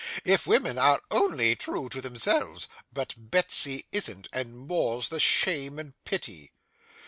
'If 0.25 0.47
women 0.47 0.79
are 0.79 1.03
only 1.11 1.55
true 1.55 1.87
to 1.89 2.01
themselves! 2.01 2.67
But 2.91 3.13
Betsy 3.15 3.85
isn't, 3.91 4.27
and 4.33 4.57
more's 4.57 5.09
the 5.09 5.19
shame 5.19 5.77
and 5.77 5.93
pity. 6.05 6.53